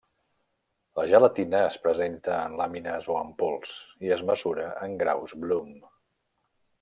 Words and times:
La 0.99 1.03
gelatina 1.11 1.59
es 1.65 1.77
presenta 1.83 2.39
en 2.47 2.57
làmines 2.61 3.11
o 3.15 3.19
en 3.19 3.29
pols, 3.43 3.75
i 4.07 4.13
es 4.19 4.27
mesura 4.31 4.65
en 4.87 4.97
graus 5.03 5.37
Bloom. 5.45 5.71